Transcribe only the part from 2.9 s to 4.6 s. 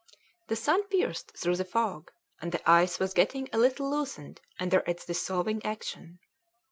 was getting a little loosened